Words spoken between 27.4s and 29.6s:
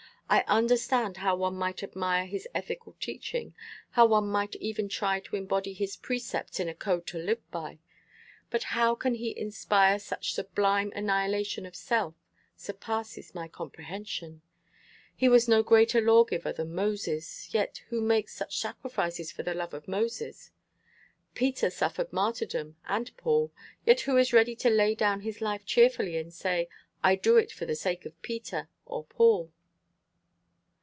for the sake of Peter or Paul?'"